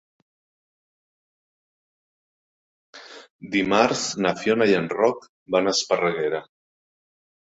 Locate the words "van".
5.57-5.69